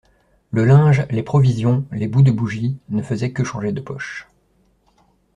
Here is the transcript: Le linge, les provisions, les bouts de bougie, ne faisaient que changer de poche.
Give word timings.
Le 0.49 0.65
linge, 0.65 1.05
les 1.11 1.21
provisions, 1.21 1.85
les 1.91 2.07
bouts 2.07 2.23
de 2.23 2.31
bougie, 2.31 2.75
ne 2.89 3.03
faisaient 3.03 3.33
que 3.33 3.43
changer 3.43 3.71
de 3.71 3.81
poche. 3.81 4.27